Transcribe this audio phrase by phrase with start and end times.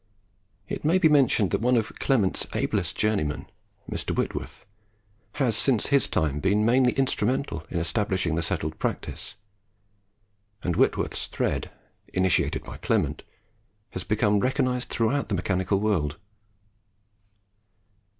[0.67, 3.45] It may be mentioned that one of Clement's ablest journeymen,
[3.87, 4.15] Mr.
[4.15, 4.65] Whitworth,
[5.33, 9.35] has, since his time, been mainly instrumental in establishing the settled practice;
[10.63, 11.69] and Whitworth's thread
[12.11, 13.21] (initiated by Clement)
[13.91, 16.17] has become recognised throughout the mechanical world.